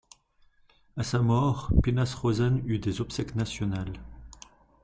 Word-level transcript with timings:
À 0.97 1.03
sa 1.03 1.19
mort, 1.21 1.71
Pinhas 1.83 2.15
Rosen 2.19 2.63
eut 2.65 2.79
des 2.79 3.01
obsèques 3.01 3.35
nationales. 3.35 4.01